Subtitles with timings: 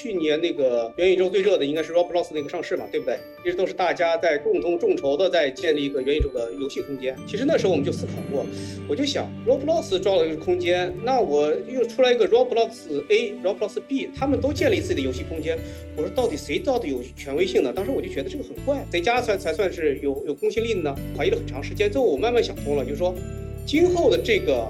[0.00, 3.18] 去年那个元宇宙最热的应该是 Roblox 那个上市嘛，对不对？
[3.44, 7.14] 一直都是大家在共同众筹的在建立一个元宇宙的游戏空间。
[7.26, 8.46] 其实那时候我们就思考过，
[8.88, 15.58] 我就想 Roblox 装了一个空间，那我又出来一个 Roblox A、Roblox B，他们都建立自己的游戏空间。
[15.94, 17.70] 我说到底谁到底有权威性呢？
[17.70, 20.96] 当时我就觉得这个很怪，谁家才才算是有有公信力的呢？
[21.14, 23.14] 怀疑了很长时间，最后我慢慢想通了，就是说，
[23.66, 24.66] 今后的这个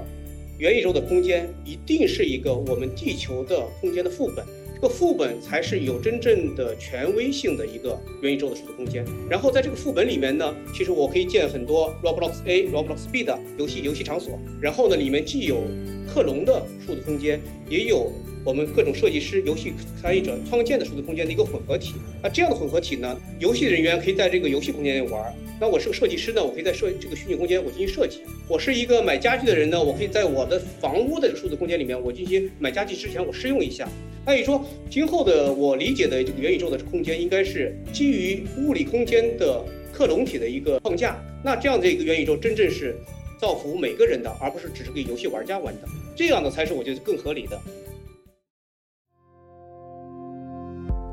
[0.59, 4.45] 元宇宙的空间一定是一个我们地球的空间的副本。
[4.81, 9.05] 这个副本才是有真正的权威性的一个元宇宙的数字空间。
[9.29, 14.39] 然后在这个副本里面呢，其实我可以建很多 Roblox A、Roblox B 的游戏游戏场所。
[14.59, 15.65] 然后呢，里面既有
[16.09, 18.11] 克隆的数字空间，也有
[18.45, 21.95] 我们各种设计师、游戏参与者创建的数字空间的一个混合体。
[22.23, 25.35] 那这样的混合体呢，游戏人员可以在这个游戏空间里玩。
[25.61, 28.23] 那我是个设计师呢，我可以在设这个虚拟空间我进行设计。
[28.49, 33.89] 我是一个买家具的人呢，我可以在我的房屋的数字空间里面，我进行买家具之前我试用一下。
[34.25, 41.23] 那你说，今后的我理解的这个元宇宙的空间，应该是基于物理空间的克隆体的一个框架。
[41.45, 42.97] 那这样的一个元宇宙，真正是
[43.39, 45.89] 造福每个人的，而不是只是给游戏玩家玩的。
[46.17, 47.61] 这样的才是我觉得更合理的。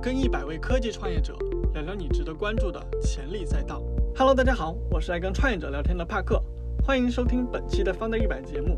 [0.07, 1.35] 跟一百位科技创业者
[1.73, 3.83] 聊聊你值得关注的潜力赛道。
[4.15, 6.41] Hello，大家好，我是爱跟创业者聊天的帕克，
[6.81, 8.77] 欢迎收听本期的方的一百节目。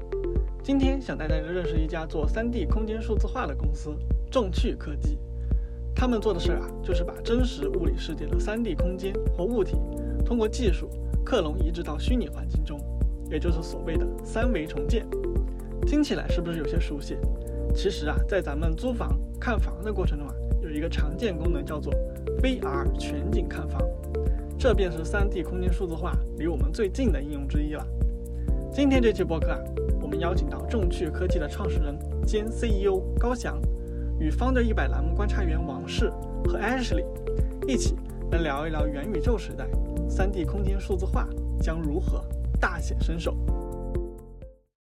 [0.64, 3.96] 今天想带大家认识一家做 3D 空间数字化的公司。
[4.32, 5.20] 众趣科技，
[5.94, 9.76] 他们做的事儿啊，就是把真实物理世界的 3D 空间或物体，
[10.26, 10.90] 通过技术
[11.24, 12.82] 克隆移植到虚拟环境中，
[13.30, 15.06] 也就是所谓的三维重建。
[15.86, 17.16] 听起来是不是有些熟悉？
[17.76, 20.34] 其实啊，在咱们租房看房的过程中啊，
[20.70, 21.92] 有一个常见功能叫做
[22.44, 23.82] VR 全景看房，
[24.56, 27.84] 这便是 3D 空间数字化离我们最近的应用之一了。
[28.72, 29.60] 今天这期播客啊，
[30.00, 33.60] 我们邀请到众趣科技的创始人兼 CEO 高翔。
[34.20, 36.12] 与 Founder 一百栏目观察员王氏
[36.46, 37.06] 和 Ashley
[37.66, 37.96] 一起
[38.32, 39.66] 来聊一聊元宇宙时代
[40.08, 41.28] ，3D 空间数字化
[41.60, 42.24] 将如何
[42.60, 43.34] 大显身手。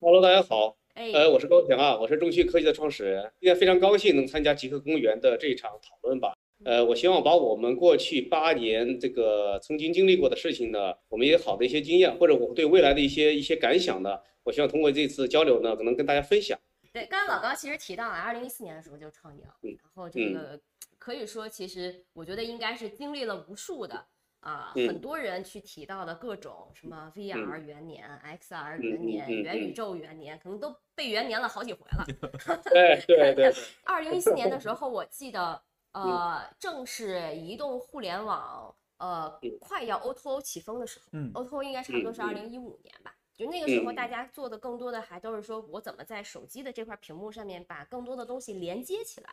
[0.01, 6.35] Hello，大家好，呃，我是高翔啊，我是中旭科技的创始人，今天非常高兴能参加极客公园的这一场讨论吧。
[6.65, 16.59] 呃，我希望把我们过去八年这个曾经经历过的事情呢，我们也好的一些经验，或者我对未来的一些一些感想呢，我希望通过这次交流呢，可能跟大家分享。
[16.93, 20.61] 对，刚刚老高其实提到了，二零一四年的时候就创业了，然后这个
[20.99, 24.05] 可以说，其实我觉得应该是经历了无数的
[24.43, 28.09] 啊，很多人去提到的各种什么 VR 元年、
[28.41, 32.05] XR 元年、元宇宙元年，可能都被元年了好几回了。
[32.65, 33.53] 对对对。
[33.87, 35.63] 二零一四年的时候，我记得
[35.95, 43.15] 呃，正是移动互联网呃快要 O2O 起风的时候，嗯，O2O 应该差不多是二零一五年吧。
[43.35, 49.31] 就那个时候，大家做的更多的还都是说我怎么在手机的这块屏幕上面把更多的东西连接起来。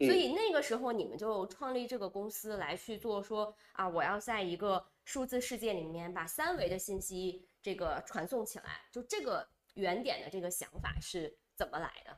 [0.00, 8.64] 所以那个时候你们就创立这个公司来去做，说啊，我要在一个数字世界里面把三维的信息这个传送起来。
[8.92, 12.16] 就这个原点的这个想法是怎么来的？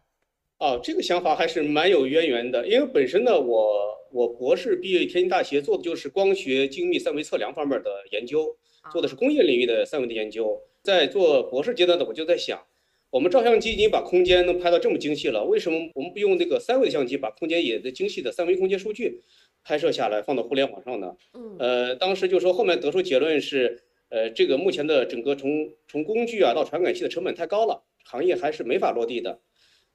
[0.59, 8.55] 哦，这个想法还是蛮有渊源的，因为本身呢，我我博士毕业天津大学做的就是光学精密三维测量方面的研究，
[8.93, 10.63] 做的是工业领域的三维的研究。
[10.83, 12.63] 在做博士阶段的，我就在想，
[13.11, 19.23] 我们照相机已经把空间能拍到这么精细了，为什么我们不用那个三维相机把空间也的精细的三维空间数据
[19.65, 21.17] 拍摄下来，放到互联网上呢？
[21.35, 29.41] 嗯，呃，当时就说后面得出结论是，呃，这个目前的整个从从工具啊到传感器的成本太高了，行业还是没法落地的。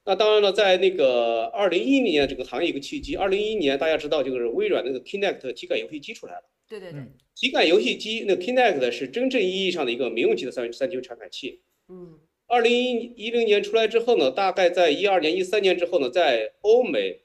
[0.04, 6.44] 那当然了，在那个二零一一年这个行业一个契机，二零一一年大家知道就是微软那个 Kinect 体感游戏机出来了。
[6.68, 7.02] 对对对，
[7.36, 11.62] 体感游戏机那 Kinect 是真正意义上的一个民用级的三三 D 传感器。
[11.88, 17.22] 嗯，二零一一零年出来之后呢，大概在一二年、一三年之后呢，在欧美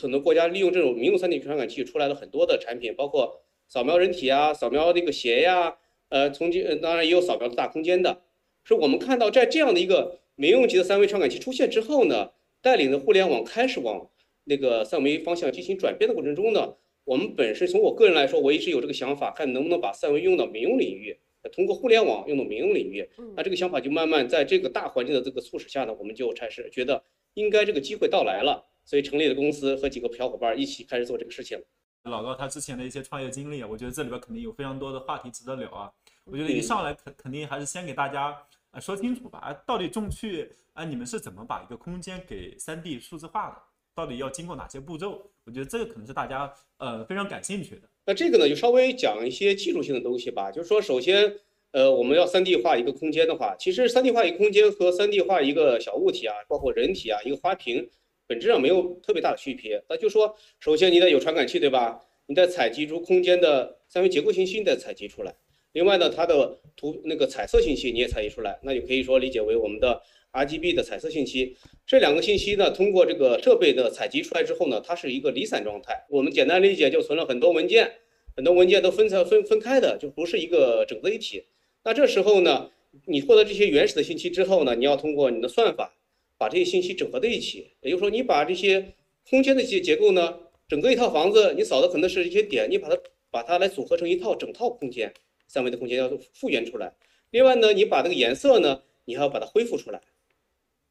[0.00, 5.76] 很多国家利用这种民用三 D 传感器出来了很多的产品，包括扫描人体啊、扫描那个鞋呀，
[6.08, 8.22] 呃，从今当然也有扫描的大空间的。
[8.64, 12.30] 是我们看到在这样的一个民用级的三维传感器出现之后呢，
[12.60, 14.08] 带领着互联网开始往
[14.44, 16.76] 那个三维方向进行转变的过程中呢。
[17.04, 21.18] 我们本身从我个人来说，我一直有这个想法，看能不能把三维用到民用领域，
[21.50, 23.08] 通过互联网用到民用领域。
[23.36, 27.02] 那这个想法就慢慢在这个大环境的这个促使下呢，我们就开始觉得
[27.34, 31.62] 应该这个机会到来了，所以成立了公司，和几个小伙伴一起开始做这个事情。
[32.04, 35.92] 老高他之前的一些创业经历，我觉得这里边肯定有非常多的话题值得聊啊。
[36.24, 38.36] 我觉得一上来肯肯定还是先给大家
[38.70, 43.62] 啊说清楚吧，啊，到底众去啊，你们是怎么把一个空间给 3D 数字化的？
[43.94, 45.30] 到底要经过哪些步骤？
[45.44, 47.88] 我觉得这个可能是大家呃非常感兴趣的。
[48.04, 50.50] 那这个呢，就稍微讲一些技术性的东西吧。
[50.50, 51.36] 就是说，首先，
[51.70, 57.88] 呃，我们要 3D 化一个空间的话，其实 3D 化一个空间和 3D 化一个小物体啊，包括人体啊，一个花瓶，
[58.26, 59.82] 本质上没有特别大的区别。
[59.88, 62.00] 那就说，首先你得有传感器，对吧？
[62.26, 65.34] 你得采集出空间的三维结构信息，你得采集出来。
[65.72, 71.56] 另外呢，它的图那个彩色信息你也采集出来，那就可以说理解为我们的 RGB 的彩色信息。
[71.86, 76.06] 这两个信息呢，通过这个设备的采集出来之后呢，它是一个离散状态。
[76.08, 77.92] 我们简单理解就存了很多文件，
[78.34, 81.44] 很多文件都分拆分分开的，就不是一个整个一体。
[81.84, 82.70] 那这时候呢，
[83.06, 85.94] 你获得这些原始的信息之后呢，你要通过你的算法
[86.38, 87.72] 把这些信息整合在一起。
[87.82, 88.94] 也就是说，你把这些
[89.28, 92.96] 空间的一些结构呢，整个一套房子，你扫的可能是一些点，你把它
[93.30, 95.12] 把它来组合成一套整套空间，
[95.46, 96.94] 三维的空间要复原出来。
[97.30, 100.00] 另外呢，你把这个颜色呢，你还要把它恢复出来。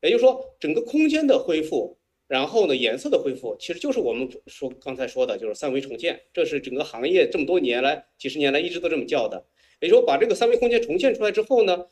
[0.02, 6.20] 也就是说，整个空间的恢复，然后呢，颜色的恢复，其实就是我们说刚才说的，就是三维重建。
[6.34, 9.46] 这是整个行业这么多年来、几十年来一直都这么叫的。
[9.80, 11.86] 也就是说，把这个三维空间重现出来之后呢，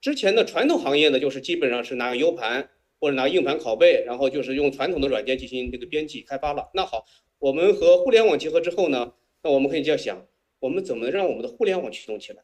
[0.00, 6.70] 之前的传统行业呢，就是基本上是拿个 U 盘或者拿硬盘拷贝，然后就是用传统的软件进行这个编辑开发了。
[6.74, 7.04] 那好，
[7.38, 9.12] 我们和互联网结合之后呢，
[9.42, 10.26] 那我们可以这样想，
[10.60, 12.42] 我们怎么让我们的互联网驱动起来？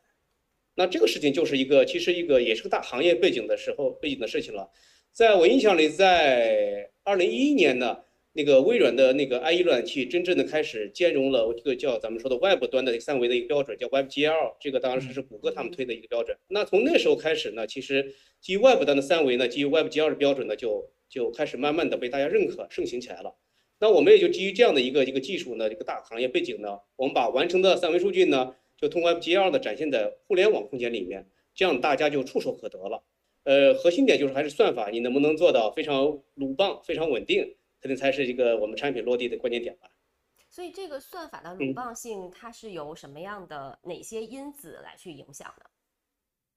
[0.74, 4.70] 那这个事情就是一个，其实一个也是个大行业背景的时候背景的事情了。
[5.16, 8.00] 在我印象里，在二零一一年呢。
[8.34, 16.36] 那个微软的那个 IE 浏览器真正的开始兼容了这个叫咱们说的 Web 端的三维的一个标准，叫 WebGL，这个当时是谷歌他们推的一个标准。
[16.48, 23.34] 那从那时候开始呢，其实基于 Web 端的三维呢，基于 WebGL 的标准呢，就就开始慢慢的被大家认可、盛行起来了。
[23.78, 33.02] 那我们也就基于这样的一个一个技术呢，一个大行业背景呢，我们把完成的三维数据呢，就通过 WebGL 的展现在互联网空间里面，这样大家就触手可得了。
[33.46, 37.56] 呃，核心点就是还是算法，你能不能做到非常鲁棒、非常稳定？
[37.80, 39.88] 肯定才是一个我们产品落地的关键点吧。
[40.50, 45.66] 所以这个算法的鲁棒性，它是由什么样的哪些因子来去影响的？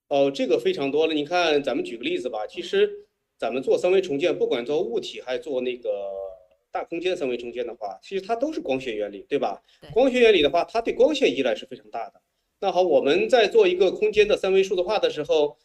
[0.08, 1.14] 哦，这个非常多了。
[1.14, 2.48] 你看，咱们举个例子吧。
[2.48, 2.90] 其实
[3.38, 5.92] 咱们做三维重建，不管做物体还是做那个
[6.72, 9.62] 大空间三维重建的话，其实它都是光学原理，对吧？
[9.94, 12.20] 光学原理的话，它对光线依赖是非常大的。
[12.60, 15.56] 那好，我们在做一个空间的三维数字化的时候。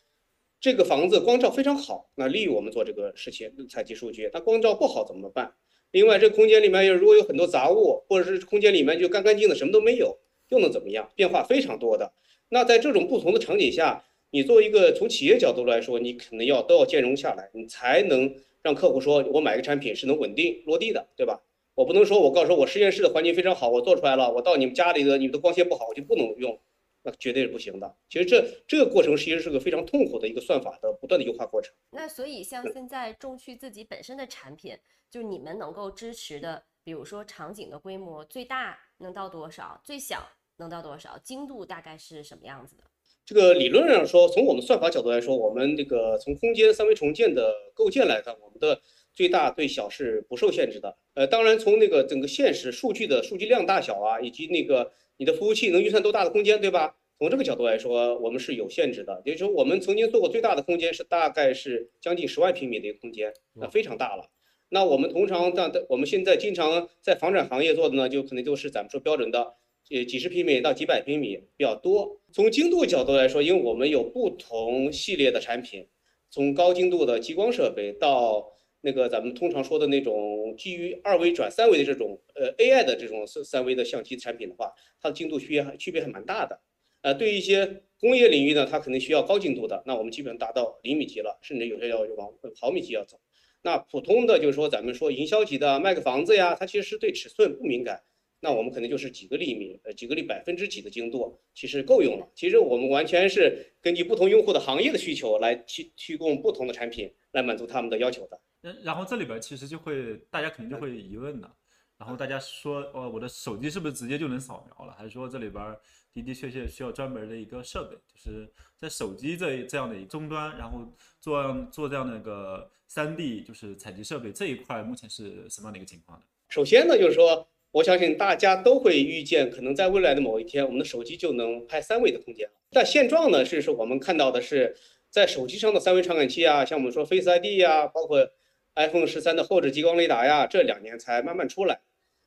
[0.64, 4.31] 这个房子光照非常好，那利于我们做这个事情采集数据。
[4.32, 5.52] 那光照不好怎么办？
[5.90, 10.16] 另外，这空间里面如果有很多杂物，或者是空间里面就干干净的什么都没有，
[10.49, 11.11] 又能怎么样？
[11.14, 12.14] 变化非常多的。
[12.49, 21.43] 那在这种不同的场景下，你作为一个从企业角度来说，你肯定要都要兼容下来，你才能让客户说我买个产品是能稳定落地的，对吧？
[21.75, 26.58] 我不能说我告诉说我实验室的环境非常好，我做出来了，我到你们家里的你们的光线不好，我就不能用。
[27.05, 27.95] 那绝对是不行的。
[28.09, 31.73] 其实这这个过程其实是个非常痛苦的一个算法的不断的优化过程。
[31.91, 34.75] 那所以像现在众趣自己本身的产品，
[35.11, 42.85] 就你们能够支持的，比如说场景的规模最大能到多少，最小能到多少，精度大概是什么样子的？
[43.27, 48.81] 这个理论上说，从我们算法角度来说，我们这个从空间三维重建的构建来看，我们的
[49.12, 50.97] 最大最小是不受限制的。
[51.12, 54.91] 呃，当然从那个整个现实数据的数据量大小啊，以及那个。
[55.16, 56.96] 你的服务器能运算多大的空间，对吧？
[57.19, 59.22] 从这个角度来说，我们是有限制的。
[59.25, 64.31] 也就是说，我们曾经做过最大的空间是大概是将近十万平米的一个空间，那非常大了。
[64.69, 69.55] 那我们通常在我们现在经常在房产行业做的呢，就可能就是咱们说标准的，
[69.90, 72.20] 呃，几十平米到几百平米比较多。
[72.32, 75.87] 从精度角度来说，因为我们有不同系列的产品，
[76.31, 78.54] 从高精度的激光设备到。
[78.84, 86.60] 那个咱们通常说的那种基于二维转三维的这种呃 AI 的这种三三维的相机产品的话，它的精度区别还区别还蛮大的。
[87.00, 93.19] 呃，对一些工业领域呢，它可能需要高精度的，那我们基本达到厘米级了，甚至有些要往毫米级要走。
[93.62, 98.03] 那普通的就是说咱们说营销级的卖个房子呀，它其实是对尺寸不敏感，
[98.41, 102.29] 那我们可能就是几个厘米，呃几个厘百分之几的精度，其实够用了。
[102.34, 108.38] 其实我们完全是根据不同用户的行业的需求来提提供不同的产品来满足他们的要求的。
[108.83, 111.51] 然后这里边其实就会，大家肯定就会疑问的。
[111.97, 114.93] 然后大家说，哦，我的手机是不是直接就能扫描了？
[114.99, 115.65] 还是说这里边
[116.13, 120.81] 的的确确需要专门的一个设备，就是在手机这这样的一终端，然后
[121.21, 126.25] 做做这样的一个三 D 就是采集设备这一块，目前是什么样的一个情况呢？
[126.49, 132.55] 首先呢，就是说，我相信大家都会预见，可能在未来的某一天，我们的手机就能拍三维的空间了。
[132.71, 134.77] 但现状呢，是说我们看到的是，
[135.11, 138.29] 在手机上的三维传感器啊，像我们说 Face ID 呀，包括
[138.74, 141.81] iPhone 十三的后置激光雷达呀，这两年才慢慢出来。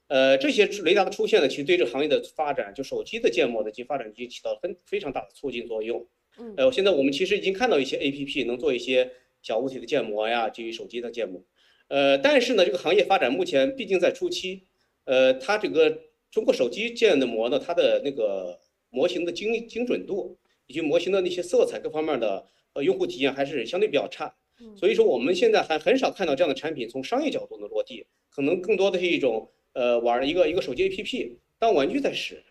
[0.07, 6.07] 呃，这些雷达的出现呢，其实对这个行业的发展，就手机的建模的及发展，已经起到了非非常大的促进作用。
[6.39, 9.11] 嗯，呃，现在我们其实已经看到一些 APP 能做一些
[9.41, 11.43] 小物体的建模呀，基于手机的建模。
[11.89, 14.63] 呃，但是呢，这个行业发展目前毕竟在初期。
[15.03, 20.37] 呃，它这个通过手机建的模呢，它的那个模型的精精准度
[20.67, 24.33] 以及模型的那些色彩各方面的呃用户体验还是相对比较差。
[24.75, 32.43] 所以说我们现在还很少看到这样的产品从商业角度能落地，可能更多的是一种呃玩一个一个手机 APP 当玩具在使。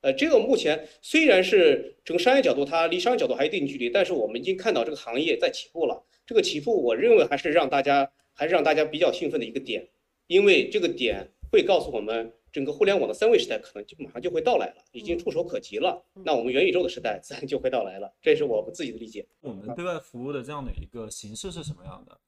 [0.00, 6.04] 呃，这个目前虽然是从商业角度它离商业角度还有一定距离，但是我们已经看到这个行业在起步了。
[6.26, 9.88] 这个起步，我认为还是让大家还是让大家比较兴奋的一个点，
[10.26, 12.32] 因为这个点会告诉我们。
[12.52, 16.04] 整个互联网的三维时代可能就马上就会到来了，已经触手可及了。
[16.24, 19.26] 那我们元宇宙的时代自然就会到来了，这是我们自己的理解。
[19.40, 22.20] 我们对外服务的这样的一个形式是什么样的？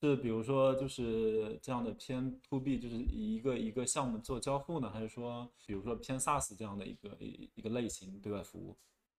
[0.00, 8.76] 是比如说就是这样的偏 to B，就是一个一个项目做交互呢，还是说比如说偏 SaaS 这样的一个一一个类型对外服务？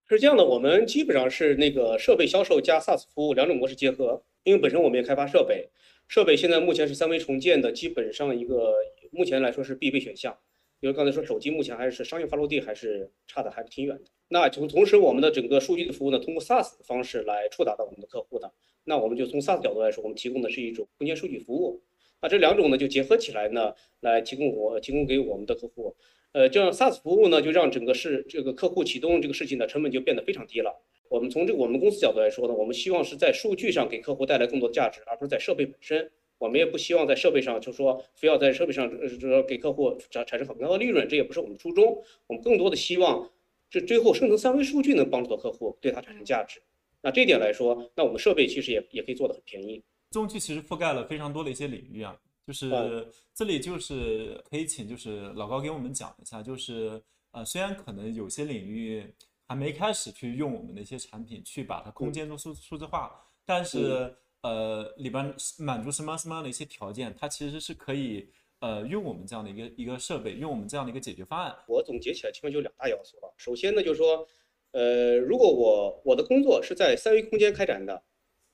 [0.08, 5.68] 是这样的，我们基本上是那个设备销售加 SaaS 服务两种模式结合，因为本身我们也开发设备，
[6.08, 8.74] 设备现在目前是三维重建的基本上一个
[9.10, 10.36] 目前来说是必备选项。
[10.80, 14.04] 因为刚才说手机目前还是商业化落地还是差的，还是挺远的。
[14.28, 18.50] 那从同时，我们的整个数据的服务呢，通过 SaaS 的方式来触达到我们的客户的。
[18.84, 21.82] 那我们就从 SaaS 角度来说，我们提供的是一种空间数据服务。
[22.22, 25.94] 那这两种呢，就结合起来呢，来提供我提供给我们的客户。
[26.32, 30.74] 呃，这样 SaaS 服务呢，就让整个是这个客户启动这个事情的成本就变得非常低了。
[31.10, 36.10] 我们从这个我们公司角度来说呢，我们希望是在数据上给客户带来更多的价值，而不是在设备本身。
[36.40, 42.02] 我们也不希望在设备上，就说非要在设备上，呃，说给客户产产生很高的利润，这也不是我们初衷。
[42.28, 43.30] 我们更多的希望，
[43.68, 46.62] 这最后生成三维数据能帮助到客户，对它产生价值。
[47.02, 49.82] 那这点来说，那我们设备其实也也可以做的很便宜。
[50.12, 56.98] 中期其实覆盖了非常多的一些领域啊，就是这里就是可以请就是老高给我们讲一下，就是
[57.32, 59.04] 呃，虽然可能有些领域
[59.46, 63.12] 还没开始去用我们的一些产品去把它空间中数数字化，
[63.44, 64.16] 但是。
[64.42, 68.26] 呃，里边满足什么什么样的一些条件，它其实是可以
[68.60, 71.54] 呃用我们这样的一个一个设备，用我们这样的一个解决方案。
[71.68, 73.34] 我总结起来基本就两大要素了。
[73.36, 74.26] 首先呢，就是说，
[74.72, 78.02] 呃，如果我我的工作是在三维空间开展的，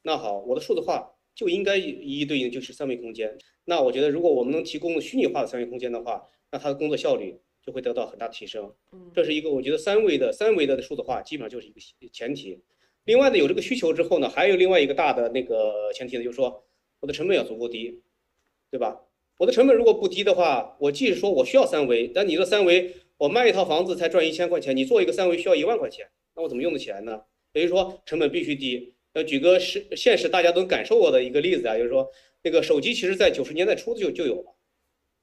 [0.02, 3.38] 那好，我的数字化就应该一一对应就是三维空间。
[3.64, 8.73] 那我觉得，如果我们能提供虚拟化的三维空间的话，那它的工作效率就会得到很大的提升。
[8.93, 12.61] 嗯，这是一个我觉得三维的三维的数字化基本上就是一个前提。
[13.06, 16.64] 另外呢，有这个需求之后呢，还有另外一个大的那个前提呢，就是说
[16.98, 18.02] 我的成本要足够低，
[18.70, 19.00] 对吧？
[19.38, 27.22] 我的成本如果不低的话，我即使说我需要三维，但你的三维我卖一套房子才赚一千块钱，你做一个三维需要一万块钱，那我怎么用得起来呢？
[27.52, 28.92] 等于说成本必须低。
[29.12, 32.10] 呃，举个实现实大家都感受过的一个例子啊，就是说
[32.42, 34.52] 那个手机其实在九十年代初就就有了，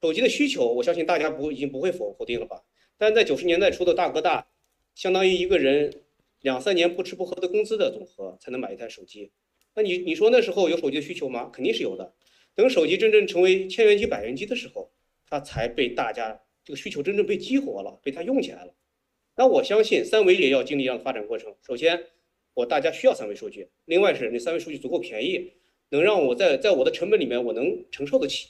[0.01, 2.61] 手机的需求，我相信大家不已经不会否否定了吧？
[2.97, 4.47] 但在九十年代初的大哥大，
[4.95, 6.02] 相当于一个人。
[6.43, 9.31] 两三年不吃不喝的工资的总和才能买一台手机，
[9.75, 11.49] 那你你说那时候有手机的需求吗？
[11.53, 12.13] 肯定是有的。
[12.53, 14.91] 等手机真正成为千元机、百元机的时候，
[15.25, 18.75] 它才被大家这个需求真正被激活了，被它用起来了。
[19.37, 21.55] 那我相信三维也要经历这样的发展过程。
[21.65, 22.07] 首先，
[22.55, 25.53] 我大家需要三维数据；另外是那三维数据足够便宜，
[25.91, 28.49] 能让我在在我的成本里面我能承受得起，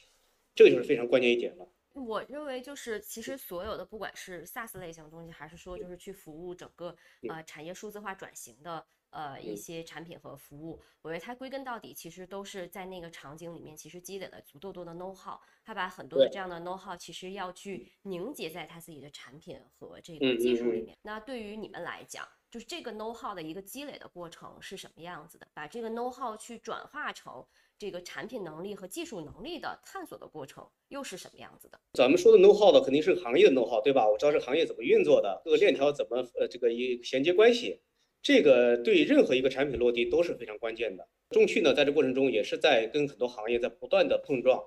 [0.56, 1.70] 这个就是非常关键一点了。
[1.94, 6.96] 我认为就是，其实所有的不管是 SaaS 类型的东西，还是说就是去服务整个
[7.30, 20.98] 呃产业数字化转型的呃一些产品和服务，我觉得它归根到底其实都是在那个场景里面，其实积累了足够多的 know how，它把很多的这样的 know how 其实要去凝结在它自己的产品和这个技术里面。
[21.04, 25.48] 那对于你们来讲，就是这个 know how 的一个积累的过程是什么样子的？
[25.54, 27.46] 把这个 know how 去转化成。
[27.78, 31.80] 这个产品能力和技术能力的探索的过程又是什么样子的？
[31.94, 34.08] 咱们说的 know how 的肯定是行业的 know how，对吧？
[34.08, 37.82] 我知道这个行业怎么运作的，各个链条怎么呃这个一衔接关系，
[38.22, 41.08] 这个对任何一个产品落地都是非常关键的。
[41.32, 44.64] 众趣呢，在这过程中也是在跟很多行业在不断的碰撞，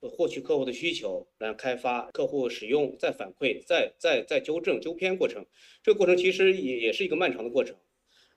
[0.00, 5.46] 获取客户的需求，来开发客户使用，再反馈，再再再纠正纠偏过程。
[5.82, 7.76] 这个过程其实也也是一个漫长的过程。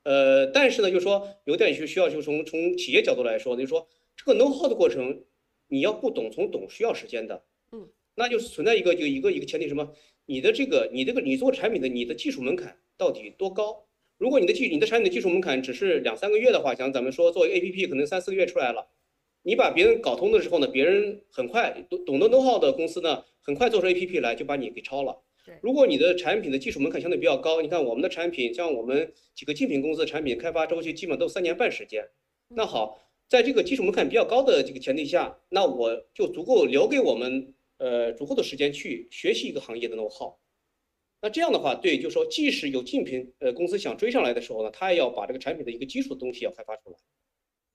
[0.06, 3.86] 呃，但是呢，就说有点就需要就从从企业角度来说，就说。
[4.18, 5.26] 这个 know how 的过程，
[5.68, 7.44] 你要不懂从懂需要时间的，
[7.74, 9.92] 嗯，那就是存在一个就一个一个前提什么？
[10.26, 13.86] 你的这个你这个你做产品的你的技术门槛到底多高？
[14.18, 18.88] 如果你的技你的产品的技术门槛只是两三个月的话，像咱们说做 A P P 可能三四个月出来了，
[19.44, 25.22] 你把别人搞通的时候呢，别人很快懂懂得 know how 的公司呢，很快做出 A P P 来就把你给超了。
[25.62, 32.10] 如果你的产品的技术门槛相对比较高，你看我们的产品，像我们几个竞品公司的产品开发周期基本都三年半时间。
[32.50, 33.02] 那好。
[33.28, 40.36] 在这个技术门槛比较高的这个前提下，那我就足够留给我们呃足够的时间去学习一个行业的 know how。
[41.24, 46.98] 那这样的话，对，就是说，即使有竞品呃公司想追上来的时候呢，他也要把这个产品的一个基础的东西要开发出来。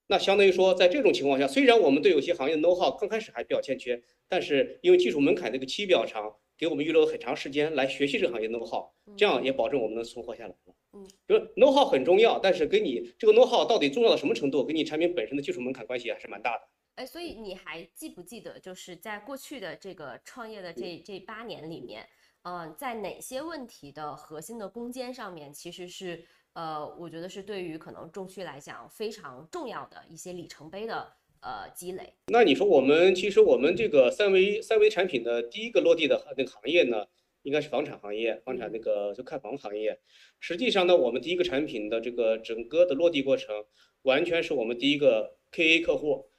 [0.06, 8.86] 那相当于说，在这种情况下，虽然我们对有些行业的 know how 刚开始还比较欠缺，但是因为技术门槛这个期比较长，给我们预留了很长时间来学习这个行业 know how，
[9.16, 10.54] 这样也保证我们能存活下来。
[10.92, 16.68] 嗯，就是 know how 很重要，但是跟你这个 know how 到底重要到什么程度，跟你产品本身的技术门槛关系还是蛮大的。
[16.96, 22.06] 哎，所以你还记不记得，就是在过去的这个创业的这这八年里面，
[22.42, 32.14] 嗯，在哪些问题的核心的攻坚上面，其实是呃，我觉得是对于可能中区来讲非常重要的一些里程碑的呃积累。
[32.28, 37.06] 那你说我们其实我们这个三维三维产品的第一个落地的那个行业呢，
[37.42, 39.98] 应该是房产行业，房产那个就看房行业。
[40.38, 43.64] 实际上呢，我们第一个产品的这个整个的落地过程，
[44.02, 46.30] 完全是我们第一个 KA 客户。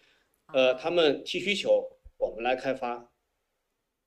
[0.54, 3.10] 呃，他们提需求，我们来开发，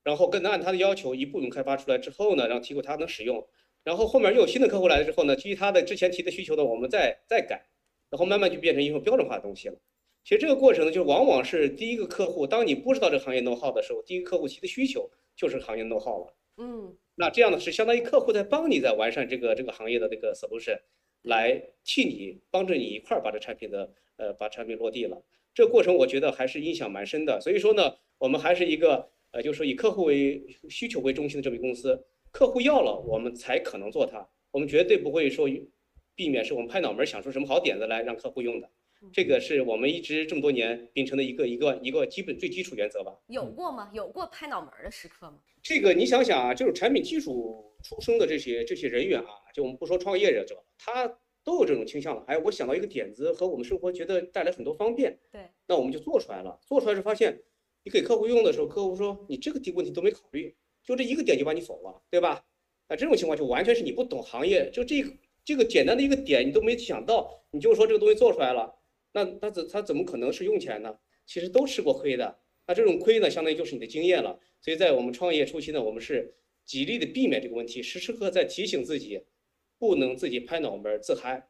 [0.03, 3.47] 然后跟按他的要求一部分开发出来之后呢，然后提供他能使用，
[3.83, 7.65] 然后后面又有新的客户来了之后呢，基于他的之前提的需求呢，我们再再改，
[8.11, 9.79] 然后慢慢就变成一种标准化的东西了。
[10.25, 16.33] 其实这个过程呢，就往往是第一个客户，当你不知道这个行业 know how 的时候，第一个客户提的需求就是行业 know how 了。
[16.57, 20.79] 嗯，那这样呢，是相当于客户在帮你在完善这个这个行业的这个 solution，
[21.21, 25.23] 来替你帮着你一块儿把这产品的呃把产品落地了。
[25.53, 35.47] 这个过程我觉得还是印象蛮深的，所以说呢，我们还是一个呃，就是说以客户为需求为中心的这么一个公司，客户要了我们才可能做它，我们绝对不会说
[36.15, 38.67] 避免是我们拍脑门想出什么好点子来让客户用的，
[39.13, 43.15] 这个是我们一直这么多年秉承的一个一个一个基本最基础原则吧。
[43.27, 43.89] 有过吗？
[43.93, 45.37] 有过拍脑门的时刻吗？
[45.61, 51.19] 这个你想想啊，就是产品技术出生的这些这些人员啊，就我们不说创业者，他。
[51.45, 56.59] 都有这种倾向了，哎，我想到一个点子和我们生活觉得带来很多方便，对，那我们就做出来了。
[56.65, 57.39] 做出来是发现，
[57.83, 62.43] 你给客户用的时候，客户说你这个题问题都没考虑，就这一个点就把你否了，对吧？
[62.89, 68.73] 那这种情况就完全是你不懂行业，就这个这个简单的一个点你都没想到，你就说这个东西做出来了，
[69.15, 70.99] 那他怎他怎么可能是用钱呢？
[71.25, 74.39] 其实都吃过亏的，那这种亏呢，相当于就是你的经验了。
[74.61, 79.23] 所以在我们创业初期呢，我们是极力的避免这个问题，时时刻刻在提醒自己。
[79.77, 81.49] 不能自己拍脑门自嗨，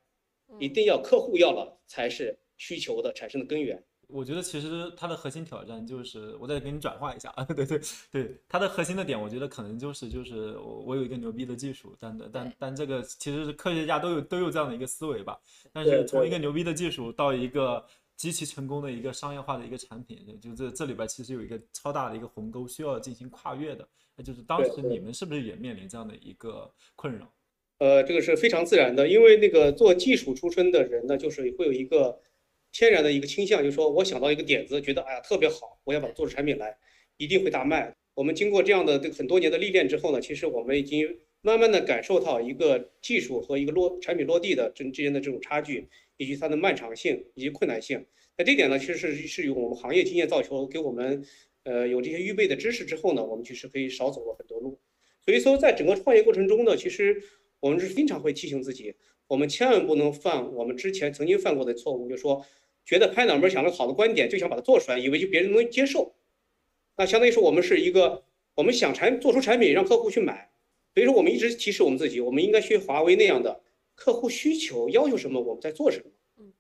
[0.60, 3.84] 一定要客户要了才是需求的产生的根源。
[4.08, 7.80] 我觉得其实它的核心挑战就是，我再给你转化一下 啊，对对
[8.12, 15.40] 对，它的核心的点，我觉得可能就是就是我我有一个牛逼的技术，但但但这个其实是科学家都有都有这样的一个思维吧。
[15.72, 23.88] 但是从一个牛逼的技术到一个极其成功的一个商业化的一个产品，就这这里边其实有一个超大的一个鸿沟需要进行跨越的。
[24.16, 27.30] 那就是当时你们是不是也面临这样的一个困扰？
[27.80, 32.18] 呃，这个是非常自然的，因为那个做技术出身的人呢，就是会有一个
[32.78, 36.76] 天然的一个倾向，就是说我想到一个点子，觉得哎呀特别好，我要把它做出产品来，
[37.16, 37.96] 一定会大卖。
[38.14, 41.08] 我们经过这样的这个很多年的历练之后呢，其实我们已经
[41.40, 48.06] 慢慢的感受到一个技术和一个落产品落地的这之间的这种差距，以及它的漫长性以及困难性。
[48.36, 51.24] 那这点呢，其实是是由我们行业经验造就，给我们
[51.64, 54.78] 呃有这些预备的知识之后呢，我们其实可以少走了很多路。
[55.24, 57.24] 所以说，在整个创业过程中呢，其实。
[57.62, 58.94] 我们是经常会提醒自己，
[59.28, 62.46] 我们千万不能犯我们之前曾经犯过的错误，就是说，
[62.86, 66.16] 觉得拍脑门想了好的观点就想把它做出来，以为就别人能接受，
[66.96, 70.52] 那相当于说我们是一个，我们想产做出产品让客户去买，
[70.94, 73.62] 所以说我们一直提示我们自己，我们应该学华为那样的，
[73.96, 76.54] 客户需求要求什么我们在做什么，嗯，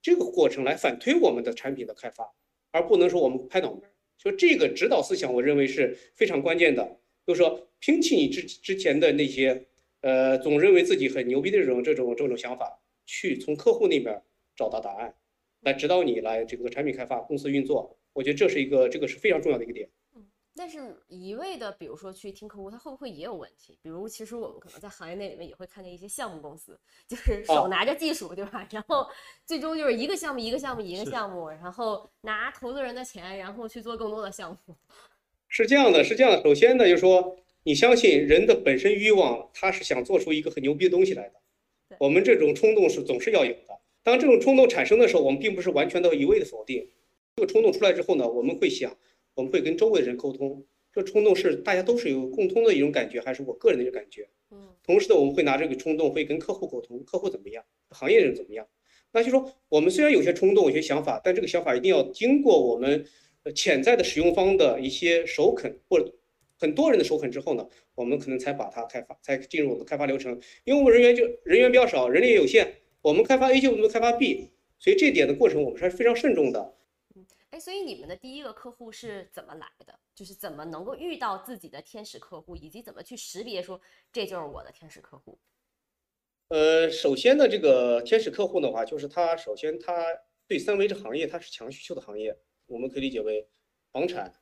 [0.00, 2.32] 这个过程来反推我们的产品的开发，
[2.70, 3.82] 而不能说我们拍脑门，
[4.16, 9.66] 所以这个指导思想我认为是非常关键的，就是说摒弃你之之前的那些。
[10.02, 14.22] 呃，总认为自己很牛逼的这种这种这种想法，去从客户那边
[14.54, 15.12] 找到答案，
[15.60, 17.96] 来指导你来这个产品开发、公司运作。
[18.12, 19.88] 我觉得这是一个这个是非常重要的一个点。
[20.14, 23.78] 嗯，但是一味的，比如说去听客户，他会不会也有问题？
[23.82, 28.66] 比如，其实我们可能在行业内里面也会看见一些项目公司，就是手拿着技术，对吧？
[28.70, 29.06] 然后
[29.44, 34.74] 最终就是一个项目一个项目一个项目，然后拿投资人的钱，然后去做更多的项目。
[35.48, 36.42] 是这样的，是这样的。
[36.42, 37.36] 首先呢，就是说。
[37.68, 41.34] 你相信人的本身欲望，他是想做出一个很牛逼的东西来的。
[41.98, 43.80] 我们这种冲动是总是要有的。
[44.06, 46.88] 当这种冲动产生的时候，我们并不是完全的一味的否定。
[47.34, 48.96] 这个冲动出来之后呢，我们会想，
[49.34, 50.64] 我们会跟周围的人沟通。
[50.92, 54.28] 这冲动是大家都是有共通的一种感觉，还是我个人的一种感觉？
[54.52, 54.68] 嗯。
[54.84, 58.64] 同时呢，我们会拿这个冲动会跟客户沟通，客户怎么样，行业人怎么样？
[59.10, 63.04] 那就说，我们虽然有些冲动、有些想法，但这个想法一定要经过我们
[63.56, 66.14] 潜在的使用方的一些首肯或者。
[66.58, 70.40] 很多人的首肯之后呢，我们可能才把它开发，才进入我们的开发流程。
[70.62, 72.72] 因为我们人员就人员比较少，人力也有限，
[73.06, 76.74] 我们开发 A 就不能开发 B，所以这点的过程我们是非常慎重的。
[77.14, 79.96] 嗯，哎，所以你们的第一个客户是怎么来的？
[80.12, 83.80] 就是怎么能够遇到自己的天使客户，以及怎么去识别说
[84.12, 85.38] 这就是我的天使客户？
[86.48, 90.04] 呃，首先呢，这个天使客户的话，就是他首先他
[90.48, 93.48] 对三维这行业它是强需求的行业，我们可以理解为
[93.92, 94.34] 房产、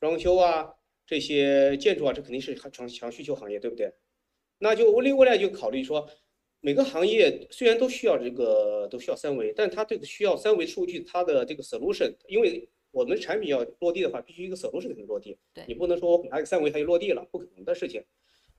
[0.00, 0.72] 装修啊。
[1.04, 3.92] 这些建筑啊，这肯定是强强需求行业，对不对？
[4.58, 6.08] 那就未未来就考虑说，
[6.66, 15.38] 每个行业虽然都需要这个都需要三维，但它这个需要三维数据，它的这个 solution，因为我们产品要落地的话，必须一个 solution 才能落地。
[15.54, 18.02] 对你不能说我给它一个三维，它就落地了，不可能的事情。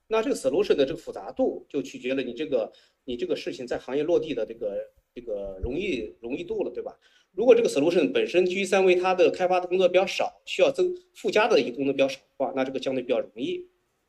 [0.06, 2.72] 那这个 solution 的这个复杂度就取决了你这个
[3.04, 6.98] 你这个事情在行业落地的这个这个容易容易度了，对吧？
[7.32, 13.66] 如果这个 solution 本身基于三维，它的开发的工作比较少，需要增附加的一个功能比较少的话，那这个相对比较容易，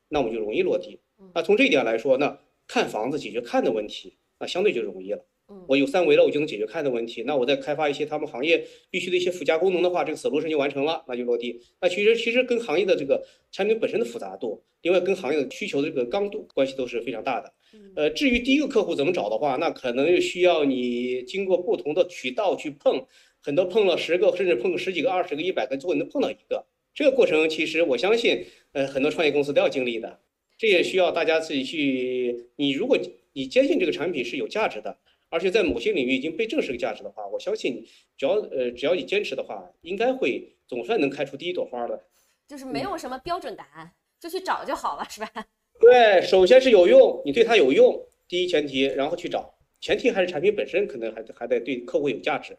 [0.08, 1.02] 那我们就容易落地。
[1.36, 5.26] 那从这一点来说，那看房子解决看的问题，那相对就容易了。
[5.68, 7.24] 我有三维了，我就能解决看的问题。
[7.24, 11.60] 那我再开发一些他们行业必须的一些附加功能的话，这个 solution 就完成了，那就落地。
[11.82, 17.52] 那其实其实跟行业的这个产品本身的复杂度，另外跟行业的需求的这个刚度关系都是非常大的。
[17.96, 23.04] 呃，至于第一个客户怎么找的话，那可能又需要你经过不同的渠道去碰，
[23.42, 26.64] 很多碰了十个，甚至碰十几个、二十个、一百个，最后能碰到一个。
[26.94, 30.20] 这个过程其实我相信，呃，很多创业公司都要经历的。
[30.60, 32.52] 这也需要大家自己去。
[32.58, 33.00] 你如果
[33.32, 34.98] 你坚信这个产品是有价值的，
[35.30, 37.82] 而且在某些领域已经被证实个价值的话，我相信
[38.18, 42.04] 只要呃只要你坚持的话，应该会总算能开出第一朵花的。
[42.46, 45.32] 就是没有什么标准答案，就去找就好了，是吧？
[45.80, 52.58] 对，首先是有用，你对它有用，第一前提，然后去找，前提还是产品本身可能还还得对客户有价值。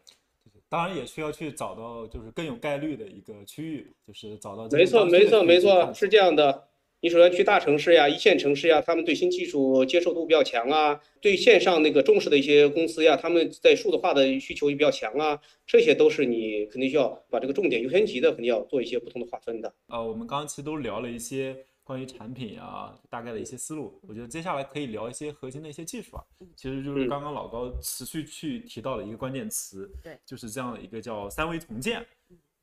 [0.67, 4.67] 当然也需要去找到就是更有概率的一个区域，就是找到。
[4.69, 6.69] 没错，没错，没错，是这样的。
[7.03, 19.73] 你首先去大城市呀、一线城市呀，他们对新技术接受度比较强啊，对线上那个重视的一些公司呀，他们在数字化的需求也比较强啊，这些都是你肯定需要把这个重点优先级的，肯定要做一些不同的划分的。
[19.87, 26.23] 呃，我们刚刚其实都聊了一些关于产品啊，大概的一些思路，我觉得接下来可以聊一些核心的一些技术啊，
[26.55, 32.05] 其实就是刚刚老高持续去提到的一个关键词，对，就是这样的一个叫三维重建。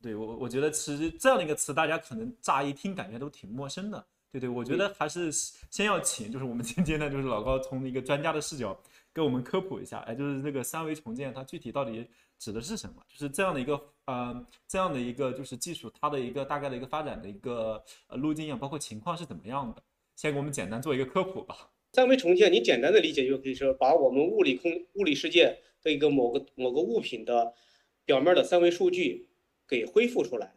[0.01, 4.01] 对我，我觉得其实这样的一个词，大家可能乍一听感觉都挺陌生的。
[4.31, 8.79] 对对，我觉得还是先要请，就是我们今天呢，就是老高从一个专家的视角
[9.13, 12.05] 给我们科普一下，哎，就是这个三维重建它具体到底
[12.37, 13.01] 指的是什么？
[13.07, 19.81] 就是这样的一个呃，这样的一个就是技术，它的一个大概的一个发展的一个呃路径啊，包括情况是怎么样的？
[20.15, 21.71] 先给我们简单做一个科普吧。
[21.93, 27.51] 三维重建，你简单的理解就可以说，把我们物理空物理世界的一个某个某个物品的
[28.05, 29.27] 表面的三维数据
[29.67, 30.53] 给恢复出来，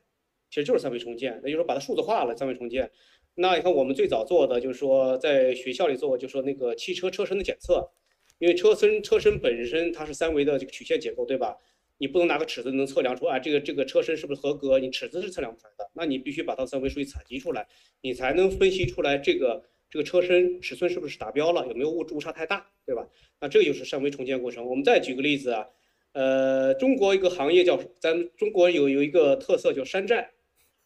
[0.50, 2.90] 其实就是三维重建，那就是说把它数字化了，三维重建。
[3.34, 7.90] 那你看，我们最早做的就是说，在学校里做，就是说那个汽车车身的检测，
[8.38, 11.56] 因为车身车身本身它是三维的这个曲线结构，对吧？
[11.96, 14.78] 你不能拿个尺子能测量出啊，这个这个车身是不是合格？
[14.78, 17.66] 你尺子是测量不出来的，那你必须把它三维数据采集出来，
[18.02, 23.08] 你才能分析出来这个这个车身尺寸是不是达标了，有没有误误差太大，对吧？
[23.40, 24.66] 那这个就是三维重建过程。
[24.66, 25.68] 我们再举个例子啊，
[26.12, 30.32] 呃，中国一个行业叫咱中国有有一个特色叫山寨。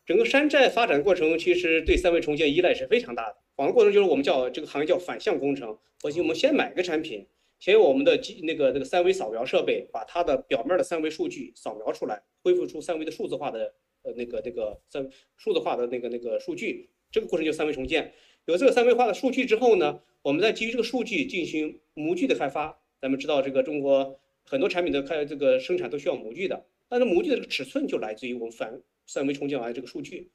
[0.07, 3.37] 整个山寨发展过程其实对三维重建依赖是非常大的。
[3.57, 5.77] 反的过程就是我们叫这个行业叫反向工程。
[6.01, 7.27] 核心我们先买个产品，
[7.59, 16.89] 先用我们的机那个那个三维扫描设备把它的表面的三维数据扫描出来，恢复出三维的数字化的呃那个那个三数字化的那个那个数据。
[17.11, 18.13] 这个过程就三维重建。
[18.45, 22.79] 有这个三维化的数据之后呢，我们再基于这个数据进行模具的开发。
[23.01, 28.81] 咱们知道这个中国很多产品的开这个生产都需要模具的，但是模具的尺寸就来自于我们反。
[29.07, 30.31] 三维重建完这个数据，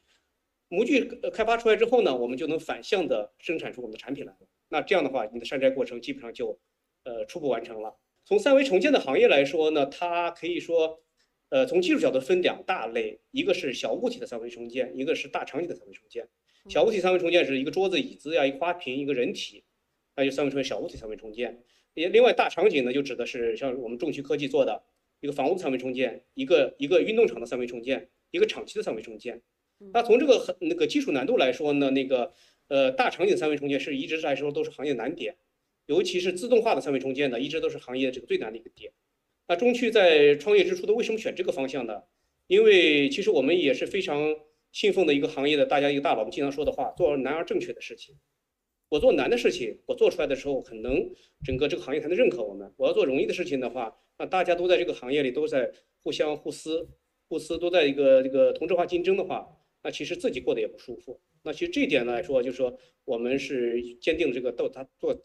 [0.69, 1.03] 模具
[1.34, 4.47] 开发出来之后呢，我们就能反向的生产出我们的产品来了。
[4.69, 6.57] 那这样的话，你的山寨过程基本上就，
[7.03, 7.97] 呃，初步完成了。
[8.23, 11.01] 从三维重建的行业来说呢，它可以说，
[11.49, 16.27] 呃，从技术角度分两大类，一个是小物体的三维重建，一个是大场景的三维重建。
[16.69, 19.65] 小物体三维重建是一个桌子、椅子呀，一个花瓶、一个人体，
[20.15, 21.63] 那就三维重建小物体三维重建。
[21.95, 24.84] 也另外大场景呢，就指的是像我们众趣科技做的
[25.19, 28.10] 一个房屋三维重建，一个一个运动场的三维重建。
[28.32, 29.41] 一个场期的三维重建，
[29.94, 32.34] 那从这个很那个技术难度来说呢，那个
[32.67, 35.36] 呃大场景三维重建是一直来说都是行业难点，
[35.86, 38.91] 尤其是自动化的三维重建呢，一直都是行业这个最难的一个点。
[39.48, 42.04] 那中区在创业之初的为什么选这个方向呢？
[42.48, 44.36] 因为其实我们也是非常
[44.72, 48.15] 信奉的一个行业的大家一个大佬们经常说的话，做难而正确的事情。
[48.89, 51.10] 我做难的事情，我做出来的时候，可能
[51.46, 52.74] 整个这个行业才能认可我们。
[52.78, 55.72] 我要做容易的事情的话，那大家都在这个行业里都在
[56.04, 56.89] 互相互撕。
[57.32, 59.48] 公司都在一个这个同质化竞争的话，
[59.82, 61.17] 那其实自己过得也不舒服。
[61.44, 65.15] 那其实这一点来说，就是说我们是坚定这个到它做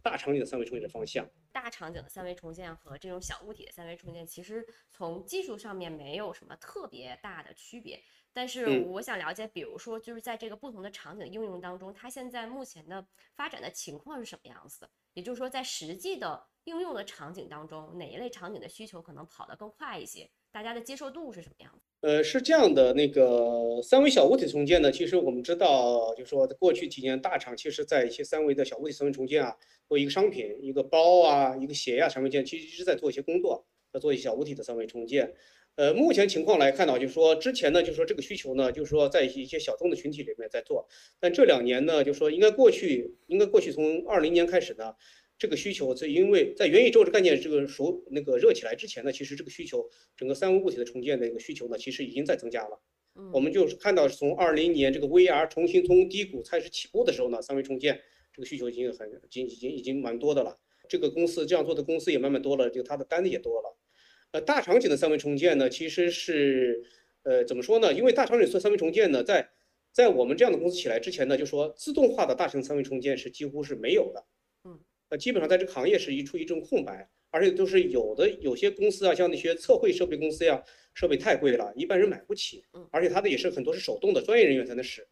[0.00, 1.28] 大场景的三维重建的方向。
[1.50, 8.00] 大场景的三维重建和这种小物体的三维重建，其实从技术上面没有什么特别大的区别。
[8.32, 14.90] 但是我想了解，比如说就是在这个不同的场景应用当中，它现在目前的发展的情况是什么样子的？
[15.14, 20.30] 也就是说，在实际的应用的场景当中，哪一类场景的需求可能跑得更快一些？
[20.56, 21.80] 大家的接受度是什么样子？
[22.00, 29.54] 呃，是这样的，那个三维小物体重建呢，其实我们知道，就是说过去几年大厂其实在一些三维的小物体三维重建啊，
[29.86, 35.34] 做一个商品，一个包啊，一个鞋呀，产品件，其实一直在做一些工作，在做一些小物体的三维重建。
[35.74, 40.88] 呃，目前情况来看呢，就是说之前呢，就是说这个需求呢，就是说在一些小众的群体里面在做，
[41.20, 44.94] 但这两年呢，就是说应该过去，应该过去从二零年开始呢。
[45.38, 52.80] 这个需求是因为在元宇宙这概念这个熟那个热起来之前呢，其实这个需求整个三维物体的重建的一个需求呢，其实已经在增加了。
[53.32, 57.98] 我们就是看到从二零年这个 VR 重新从低谷开始起步的时候呢，三维重建
[58.32, 60.56] 这个需求已经很已经已经已经蛮多的了。
[60.88, 63.76] 这个公司这样做的公司也慢慢多了，就它的单子也多了。
[64.32, 66.82] 呃，大场景的三维重建呢，其实是
[67.22, 67.92] 呃怎么说呢？
[67.92, 69.50] 因为大场景做三维重建呢，在
[69.92, 74.24] 在我们这样的公司起来之前呢，就说自动化的大型三维重建是几乎是没有的。
[75.08, 80.60] 那基本上在这个行业是一处于这种空白，而且都是有的有些公司啊，像那些测绘设备公司呀，
[80.94, 85.06] 设备太贵了，一般人买不起，而且它的也是很多是手动的，专业人员才能使。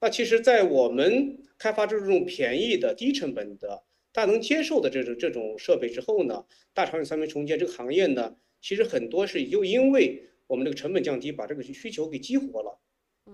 [0.00, 12.78] 那其实，在我们开发出这种便宜的、低成本的、大家能接受的这种这种设备之后呢，大场景三维重建这个行业呢，其实很多是又因为我们这个成本降低，把这个需求给激活了。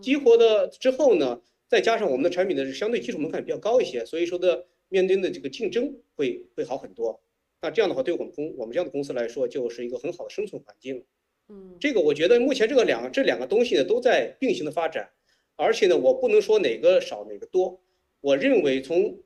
[0.00, 4.66] 激活的之后呢，再加上我们的产品的相对基础门槛比较高一些，所以说的。
[4.90, 7.22] 面对的这个竞争会会好很多，
[7.62, 11.04] 那这样的话，对我们公我们这样的公司来说，就是一个很好的生存环境。
[11.48, 15.10] 嗯，这个我觉得目前这个两这两个东西呢都在并行的发展，
[15.56, 17.80] 而且呢，我不能说哪个少哪个多。
[18.20, 19.22] 我认为从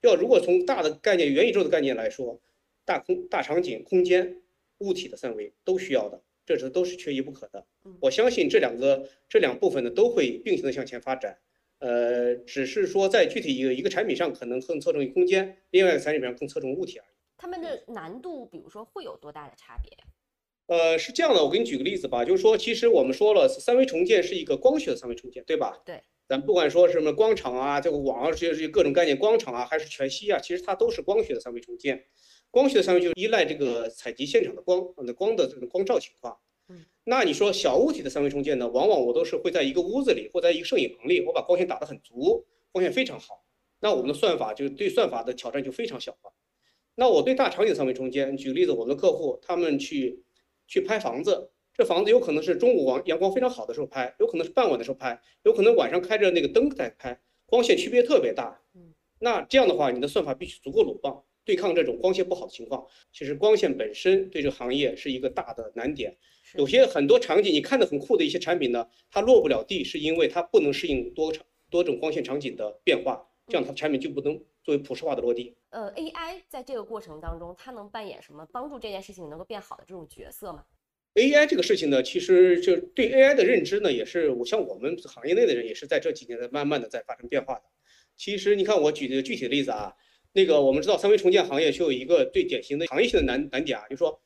[0.00, 2.40] 要如果从大的概念元宇宙的概念来说，
[2.84, 4.40] 大空大场景空间
[4.78, 7.66] 物体的三维都需要的，这是都是缺一不可的。
[8.00, 11.38] 我相信这两个这两部分呢都会并行的向前发展。
[11.78, 17.14] 呃，只是说在具体一个一个产品上可能更侧重于空间，另外一个产品上更侧重物体而已。
[17.36, 19.96] 它们的难度，比如说会有多大的差别？
[20.66, 25.80] 呃，是这样的，我给你举个例子吧，就是说，其实我们说了，三维重建是一个光学的三维重建，对吧？
[25.84, 26.02] 对。
[26.28, 32.04] 咱不管说什么光场啊，这个网啊，这些各种概念，光场啊，还是全息啊，其实它都是光学的三维重建。
[32.50, 36.36] 光学的三维就依赖这个采集现场的光，那光的这个光照情况。
[37.10, 38.68] 那你说小物体的三维重建呢？
[38.68, 43.42] 往往我都是会在一个屋子里或在一个摄影棚里，我把光线打得很足，光线非常好。
[43.80, 46.30] 那我们的算法就对算法的挑战就非常小了。
[46.96, 50.22] 那我对大场景三维重建，举个例子，我们的客户他们去
[50.66, 58.60] 去拍房子，这房子有可能是中午阳阳光非常好的时候拍，有可能是傍晚的时候拍，有可能晚上开着那个灯在拍，光线区别特别大。
[59.18, 62.86] 那这样的话，你的算法必须足够鲁棒，对抗这种光线不好的情况。
[63.14, 66.14] 其实光线本身对这个行业是一个大的难点。
[66.54, 74.34] 有些很多场景你看的很酷的一些产品呢，它落不了地，是因为它不能适应多场多种光线场景的变化，这样它产品就不能
[74.64, 75.54] 作为普适化的落地。
[75.70, 80.64] 呃，AI 在这个过程当中，它能扮演什么帮助这件事情能够变好的这种角色吗
[81.14, 87.62] ？AI 这个事情呢，其实就对 AI 的认知呢，也是我像我们行业内的人，也是在这几年在慢慢的在发生变化的。
[88.16, 89.92] 其实你看我举个具体的例子啊，
[90.32, 94.18] 那个我们知道三维重建行业就有一个最典型的行业性的难难点啊，就是说。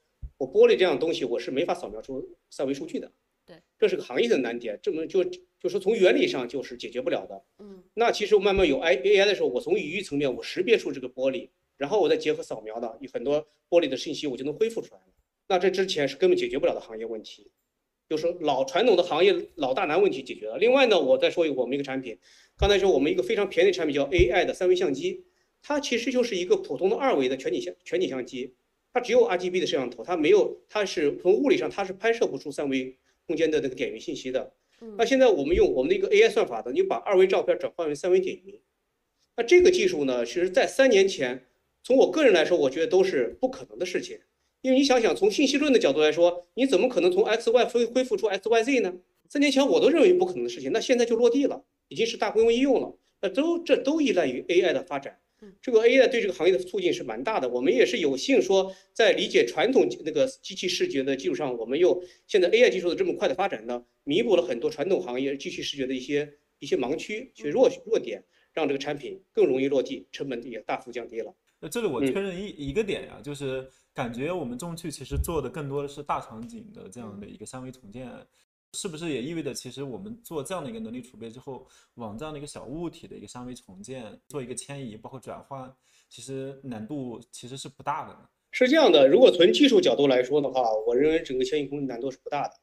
[0.43, 3.13] 我玻璃这样的东西，我是没法扫描出三维数据的。
[3.47, 7.41] 对，这是个行业的难点，这么就就是从原理上就是解决不了的。
[7.61, 15.07] 嗯，那其实我慢慢有 I A I 的时候，我从语义层面我识别出这个玻璃，然后我再结合扫描的，有很多玻璃的信息我就能恢复出来了。
[15.47, 17.53] 那这之前是根本解决不了的行业问题，
[18.09, 20.59] 就是老传统的行业老大难问题解决了。
[20.59, 22.19] 另外呢，我再说一个我们一个产品，
[22.59, 25.25] 刚才说我们一个非常便宜的产品叫 A I 的三维相机，
[25.63, 28.55] 它其实就是一个普通的二维的全景相全景相机。
[28.93, 34.53] 它只有 RGB 的摄像头，它没有，它是从物理上它是拍摄不出三维空间的那个点云信息的。
[34.99, 38.61] 那现在我们用我们的一个 AI 算法的，你把二维照片转换为三维点云。
[39.37, 41.47] 那这个技术呢，其实在三年前，
[41.83, 44.19] 从我个人来说，我觉得都是不可能的事情。
[44.61, 48.95] 因为你想想，从信息论的角度来说，你怎么可能从 X Y 恢恢复出 X Y Z 呢？
[49.29, 52.95] 三年前我都认为不可能的事情，那现在就落地了，已经是大规模应用了。
[53.23, 55.21] 那都这都依赖于 AI 的发展。
[55.61, 71.35] 这个 AI 对这个行业的促进是蛮大的，我们也是有幸说，在理解传统那个机器视觉的基础上，我们又现在 AI 技术的这么快的发展呢，弥补了很多传统行业机器视觉的一些一些盲区、去弱弱点，让这个产品更容易落地，成本也大幅降低了。
[71.61, 78.09] 那这里我确认一一个点呀，就是感觉我们中趣其实做的更多的是大场景的这样的一个三维重建。
[78.75, 85.71] 是不是也意味着，其实我们做这样的一个能力储备之后，往这样的一个小物体的一个三维重建做一个迁移，包括转换，
[86.09, 88.31] 其实难度其实是不大的。
[88.51, 92.55] 是这样的，如果从技术角度来说的话，我认为整个迁移工程难度是不大的。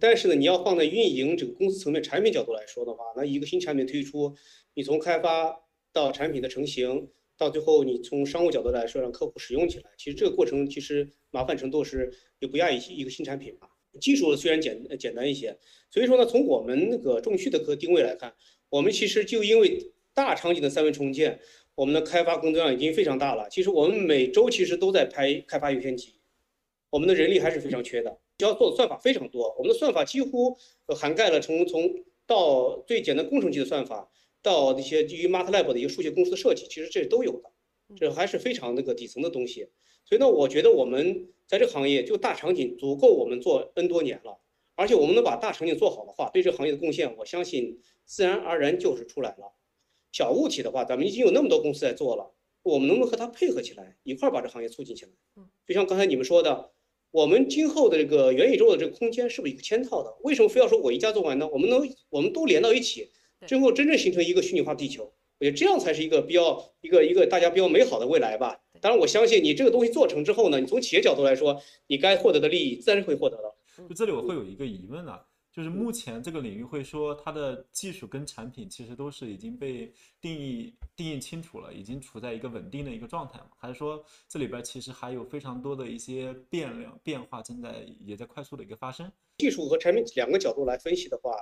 [0.00, 4.36] 但是呢，你要放在运营整个公司层面、产品角度来说的话，那一个新产品推出，
[4.74, 5.56] 你从开发
[5.92, 13.68] 到产品的成型，到最后你从商务角度来说让客户使用起来，其实这个过程其实麻烦程度是也不亚于一个新产品吧。
[14.00, 15.56] 技术虽然简简单一些，
[15.90, 18.34] 所以说呢，从我们那个众趣的个定位来看，
[18.70, 21.38] 我们其实就因为大场景的三维重建，
[21.74, 23.48] 我们的开发工作量已经非常大了。
[23.50, 26.14] 其实我们每周其实都在拍开发优先级，
[26.90, 30.56] 我们的人力还是非常缺的，要做的算法非常多，我们的算法几乎
[30.88, 34.10] 涵盖了从从到最简单工程级的算法，
[34.42, 37.50] 到那些基于 MATLAB 的一个数学公式设计，其实这都有的，
[37.96, 39.68] 这还是非常那个底层的东西。
[40.08, 44.38] 所以呢，我觉得我们在这个行业就大场景足够我们做 N 多年了，
[44.74, 49.52] 而且我们能把大场景做好的话，对这个行业的贡献，我相信自然而然就是出来了。
[50.12, 55.10] 小物体的话，咱们已经有那么多公司在做了，我们能不能和它配合起来，一块儿把这行业促进起来？
[55.66, 56.70] 就像刚才你们说的，
[57.10, 60.16] 我们今后的这个元宇宙的这个空间是不是一个嵌套的？
[60.22, 61.46] 为什么非要说我一家做完呢？
[61.52, 63.10] 我们能，我们都连到一起，
[63.46, 65.04] 最后真正形成一个虚拟化地球，
[65.38, 68.58] 我觉得这样才是一个比较一个一个大家比较美好的未来吧。
[68.80, 73.54] 当然，我相信你这个东西做成之后呢，你从企业角度来说，你该获得的利益自然是会获得的。
[73.88, 83.50] 就这里我会有一个疑问啊，就是目前这个领域会说它的技术跟产品其实都是已经被定义定义清楚了，已经处在一个稳定的一个状态吗？
[83.56, 89.10] 还是说这里边其实还有非常多的一些变量变化正在也在快速的一个发生？
[89.38, 91.32] 技术和产品两个角度来分析的话。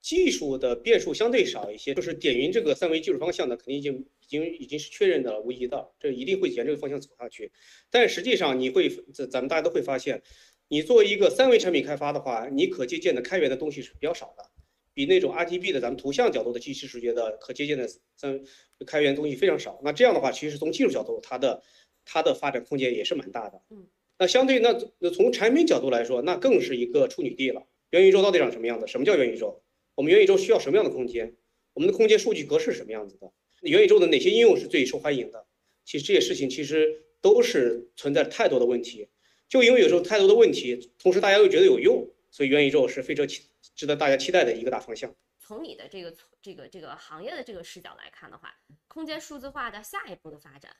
[0.00, 7.50] 技术的变数相对少一些，就是点云这个三维技术方向呢，肯定已经已经已经是确认的了，无疑的，这一定会沿这个方向走下去。
[7.90, 10.22] 但实际上，你会咱咱们大家都会发现，
[10.68, 14.44] 你作为一个三维产品开发的话，你可借鉴的开源的东西是比较少的，
[14.92, 18.40] 比那种 RTB 的咱们图像角度的机器视觉的可借鉴的三
[18.86, 19.80] 开源东西非常少。
[19.82, 21.62] 那这样的话，其实从技术角度，它的
[22.04, 23.62] 它的发展空间也是蛮大的。
[23.70, 23.86] 嗯，
[24.18, 27.66] 那相对那那从产品角度来说，那更是一个处女地了。
[27.90, 28.86] 元宇宙到底长什么样子？
[28.86, 29.62] 什么叫元宇宙？
[29.94, 31.34] 我们元宇宙需要什么样的空间？
[31.72, 33.32] 我们的空间数据格式什么样子的？
[33.62, 35.46] 元宇宙的哪些应用是最受欢迎的？
[35.84, 39.08] 其实这些事情其实都是存在太多的问题。
[39.48, 45.14] 就因为有时候太多的问题，同时大家又觉得有用，所以元宇宙是非常期值得大家期待的一个大方向。
[45.40, 48.54] 从你的这个这个这个行业的这个视角来看的话，
[48.86, 50.70] 空间数字化的下一步的发展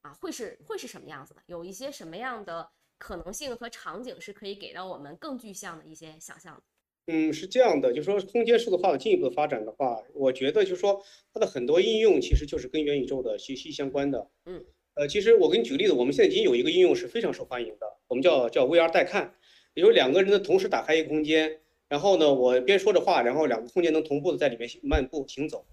[0.00, 1.42] 啊，会是会是什么样子的？
[1.46, 6.62] 有一些什么样的可能性和场景是可以给到我们更具象的一些想象的？
[7.08, 11.00] 嗯，是这样的，就是说空间数字化的进一步的发展的话，我觉得就是说
[11.32, 14.28] 它的很多应用其实就是跟元宇宙的息息相关的。
[14.44, 14.64] 嗯，
[14.94, 19.34] 呃，其实我给你举个例子，我们现在已经有一个应用是非常受欢迎的，我们叫叫 VR 带看，
[19.74, 25.64] 也就是两个人呢同时打开一个空间，然后呢，我边说着话，然后两个空间能同步的在里面漫步行走。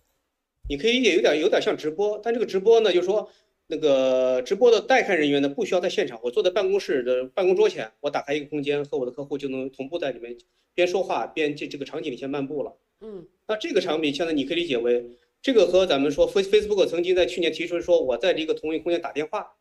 [0.69, 3.27] 你可以也有点有点像直播，但这个直播呢，就是说
[3.67, 10.37] 那个直播的带看人员呢不需要在现场，我坐在办公室的办公桌前，我打开一个空间和我的客户就能同步在里面。
[10.73, 15.05] 边说话边这这个场景里先漫步了，嗯，那这个场景现在你可以理解为，
[15.41, 19.55] 这个和咱们说 Face Facebook 曾经在去年提出说我在这个同一空间打电话，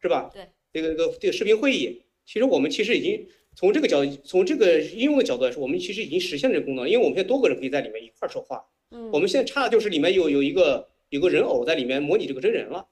[0.00, 0.30] 是吧？
[0.32, 12.86] 对，这个这个这个视频会议，其实我们其实已经从这个角从这个应用的角度来说，我们其实已经实现了这个功能，因为我们现在多个人可以在里面一块说话，嗯，我们现在差的就是里面有有一个有个人偶在里面模拟这个真人了。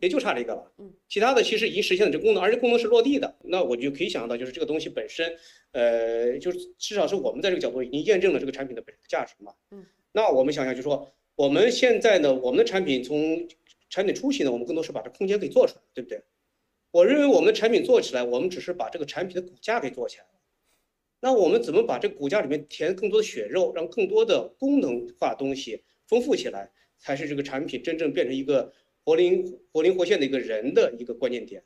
[0.00, 3.36] 也就差这个了，嗯，其他的其实已经实现了这功能，而且功能是落地的。
[3.44, 5.32] 那我就可以想象到，就是这个东西本身，
[5.70, 9.86] 呃，就是至少是我们在这个角度已经验证了这个产品的本身价值嘛，嗯。
[10.10, 13.46] 那我们想想，就说我们现在呢，我们的产品从
[13.88, 16.20] 产品初期呢，我们更多是把这空间给做出来，对不对？
[16.90, 20.30] 我认为我们的产品做起来，我们只是把这个产品的骨架给做起来了。
[21.20, 28.72] 那我们怎么把这个骨架里面填更多的血肉，让更多的功能化东西丰富起来，才是这个产品真正变成一个。
[29.06, 31.62] 活灵活灵活现的一个人的一个关键点，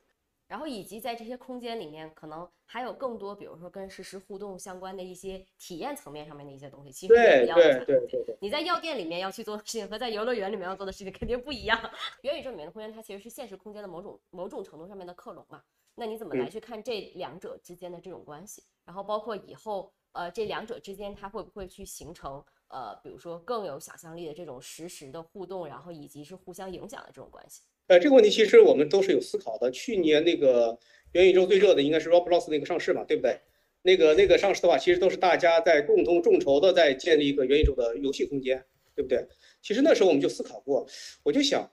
[0.46, 8.36] 然后以及在这些空间里面，可能还有更多，比如说跟实时互动相关的一些体验层面上面的一些东西，其实也比较对对对对。
[8.42, 11.80] 你在药店里面要去做的事情和在游乐园里面要做的事情肯定不一样。
[12.20, 15.62] 元宇宙里面的空间，它其实是现实空间的某种某种程度上面的克隆嘛？
[15.94, 18.62] 那你怎么来去看这两者之间的这种关系？
[18.84, 22.44] 然后包括以后，呃，这两者之间它会不会去形成？
[22.70, 27.62] 呃，比如说更有想象力的这种实时的互动，然后以及是互相影响的这种关系。
[27.88, 29.70] 呃，这个问题其实我们都是有思考的。
[29.70, 30.78] 去年那个
[31.12, 33.40] 元宇宙最热的应该是 Roblox 那个上市嘛，对不对？
[33.82, 39.26] 那个那个上市的话，其实都是大家在共同众筹的，在建立一个元宇宙的游戏空间，对不对？
[39.60, 40.86] 其实那时候我们就思考过，
[41.22, 41.70] 我就想。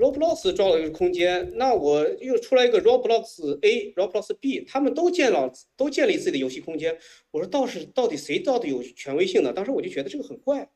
[0.00, 6.98] Roblox 装了一个空间，那我又出来一个 Roblox A、Roblox B，他们都建了，都建立自己的游戏空间。
[7.30, 9.52] 我说，倒是到底谁到底有权威性呢？
[9.52, 10.70] 当时我就觉得这个很怪。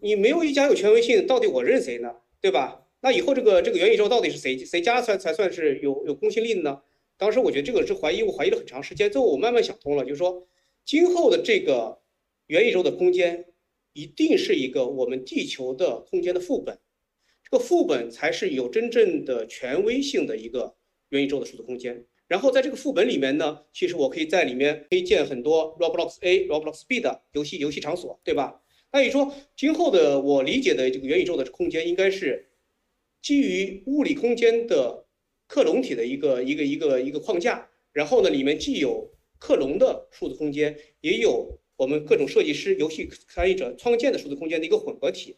[0.00, 2.14] 你没有一家有权威性，到底我认谁呢？
[2.40, 2.86] 对吧？
[3.00, 6.80] 那以后这个这个元宇宙到底是谁谁家才才算是有有公信力的呢？
[7.16, 9.10] 当时我觉得这个是怀疑，我怀疑了很长时间。
[9.10, 10.46] 最后我慢慢想通了，就是说，
[10.84, 11.98] 今后的这个
[12.46, 13.46] 元宇宙的空间，
[13.92, 16.78] 一定是一个我们地球的空间的副本。
[17.50, 20.76] 这个副本才是有真正的权威性的一个
[21.08, 22.06] 元宇宙的数字空间。
[22.28, 28.62] 然后在这个副本里面呢，其实我可以在里面可以建很多 Roblox A、Roblox B 的游戏游戏场所，对吧？
[28.92, 32.50] 那你说今后的我理解的这个元宇宙的空间，应该是
[33.20, 35.06] 基于物理空间的
[35.48, 45.36] 克隆体的一个一个一个一个框架，然后呢，里面既有克隆的数字空间，也有我们各种设计师、游戏参与者创建的数字空间的一个混合体。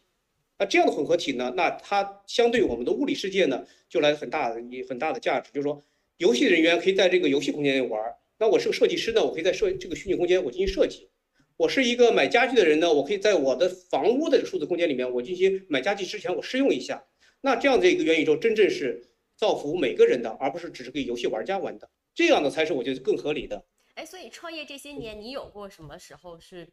[0.57, 5.83] 那这样的混合体呢，那它相对我们的物理世界呢，就来很大的一很大的价值，就是说。
[6.17, 8.15] 游戏人员可以在这个游戏空间内玩儿。
[8.37, 11.09] 那我是个设计师呢，我可以在设这个虚拟空间我进行设计。
[11.57, 17.03] 我是一个买家具的人呢，我可以在我的房屋的数字空间里面，我进行买家具之前我试用一下。
[17.41, 21.89] 那这样的一个元宇宙真正是造福每个人的，而不是只是给游戏玩家玩的。
[22.13, 23.65] 这样的才是我觉得更合理的。
[23.95, 26.69] 哎，所以创业这些年，你有过什么时候是，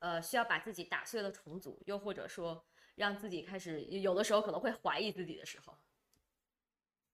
[0.00, 2.62] 呃，需要把自己打碎了重组，又或者说
[2.94, 5.72] 让自己开始有的时候可能会怀疑自己的时候？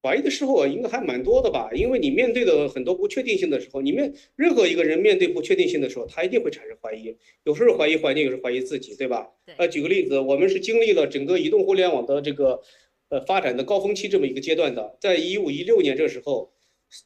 [0.01, 9.29] 怀疑的时候应该还蛮多的吧，因为你面对的很多不确定性的时候，你面任何一个人面对不确定性的时候，他一定会产生怀疑，有时候怀疑环境，有时候怀疑自己，对吧？
[9.57, 12.61] 呃，举个例子，我们是经历了整个移动互联网的这个
[13.09, 16.53] 呃发展的高峰期这么一个阶段的，在一五一六年这时候，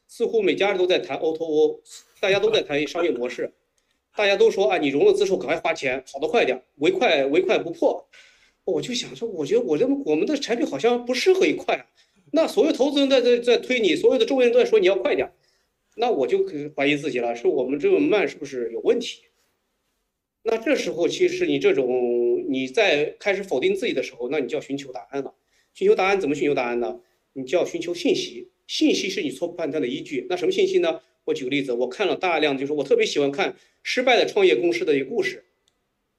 [0.06, 1.80] 似乎每家人都在谈 O2O，
[2.20, 3.52] 大家都在谈商业模式，
[4.14, 8.08] 大家都说啊，你融了资后赶快花钱，跑得快点，唯快唯快不破。
[8.64, 11.86] 我就想说，我觉得我这我们的产品好像不适合一快啊。
[12.32, 15.30] 那所有投资人在在在推你，所有的周围人都在说你要快点，
[15.96, 19.22] 那我就怀疑自己了，是我们这么慢是不是有问题？
[20.42, 25.34] 那这时候其实你这种你在开始否定自己的时候，那你就要寻求答案了。
[25.72, 27.00] 寻求答案怎么寻求答案呢？
[27.32, 30.26] 你就要寻求信息，信息是你错误判断的依据。
[30.28, 31.00] 那什么信息呢？
[31.24, 35.44] 我举个例子，我看了大量，就是我特别喜欢看失败的创业公司的一个故事，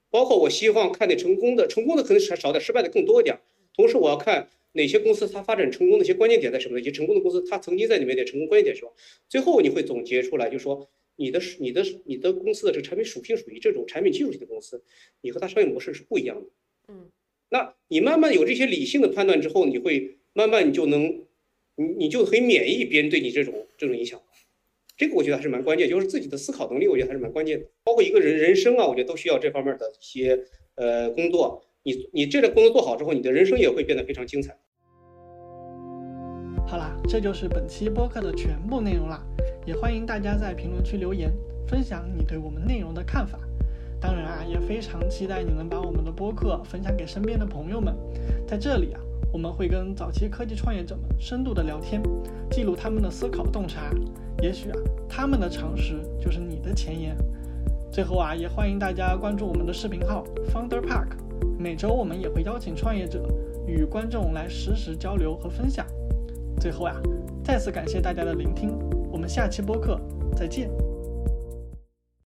[0.09, 3.39] 包括我希望看点成功的，成功的可能少少点，失败的更多一点。
[3.75, 4.49] 同时我要看。
[4.77, 6.77] 哪些公司它发展成功的一些关键点在什么？
[6.77, 8.91] 一些成功的公司它曾经在里面的成功关键点是吧？
[9.29, 14.83] 最后你会总结出来，就说你的你的你的公司的这个产品属性属于这种产品技术型的公司，
[15.21, 16.49] 你和它商业模式是不一样的。
[16.89, 17.09] 嗯，
[17.47, 21.23] 那你慢慢有这些理性的判断之后，你会慢慢你就能
[21.75, 24.21] 你你就可以免疫别人对你这种这种影响。
[24.97, 27.65] 这个我觉得还是蛮关键，就是自己的思考能力，我觉得还是蛮关键的。
[27.83, 30.39] 包括一个人人生啊，我觉得都需要这方面的一些
[30.75, 31.61] 呃工作。
[31.83, 34.57] 你你这个工作做好之后，你的人生也会变得非常精彩。
[36.65, 39.21] 好啦，这就是本期播客的全部内容啦，
[39.67, 41.29] 也欢迎大家在评论区留言，
[41.67, 43.37] 分享你对我们内容的看法。
[43.99, 47.93] 当然啊，也非常期待你能把我们的播客分享给身边的朋友们。
[48.47, 52.01] 在这里啊，我们会跟早期科技创业者们深度的聊天，
[52.49, 53.93] 记录他们的思考洞察。
[54.45, 54.77] 也许啊，
[55.09, 57.17] 他们的常识就是你的前沿。
[57.91, 60.23] 最后啊，也欢迎大家关注我们的视频号
[60.53, 61.07] Founder Park，
[61.57, 63.27] 每周我们也会邀请创业者
[63.65, 65.83] 与观众来实时交流和分享。
[66.61, 66.93] 最后啊，
[67.43, 68.77] 再次感谢大家的聆听，
[69.11, 69.99] 我们下期播客
[70.35, 70.69] 再见。